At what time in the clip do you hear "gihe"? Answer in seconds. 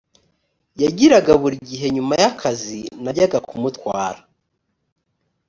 1.69-1.85